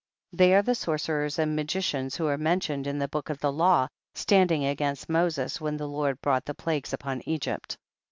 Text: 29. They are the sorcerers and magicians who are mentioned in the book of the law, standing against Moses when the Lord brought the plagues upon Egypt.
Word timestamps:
29. 0.31 0.37
They 0.49 0.55
are 0.55 0.61
the 0.63 0.73
sorcerers 0.73 1.37
and 1.37 1.55
magicians 1.55 2.15
who 2.15 2.25
are 2.25 2.35
mentioned 2.35 2.87
in 2.87 2.97
the 2.97 3.07
book 3.07 3.29
of 3.29 3.37
the 3.37 3.51
law, 3.51 3.87
standing 4.15 4.65
against 4.65 5.09
Moses 5.09 5.61
when 5.61 5.77
the 5.77 5.87
Lord 5.87 6.19
brought 6.23 6.45
the 6.45 6.55
plagues 6.55 6.91
upon 6.91 7.21
Egypt. 7.29 7.77